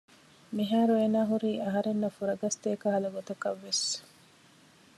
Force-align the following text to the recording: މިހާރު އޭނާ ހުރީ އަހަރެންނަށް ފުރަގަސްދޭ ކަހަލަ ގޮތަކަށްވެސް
މިހާރު 0.55 0.91
އޭނާ 0.99 1.19
ހުރީ 1.29 1.51
އަހަރެންނަށް 1.63 2.15
ފުރަގަސްދޭ 2.17 2.69
ކަހަލަ 2.81 3.09
ގޮތަކަށްވެސް 3.15 3.85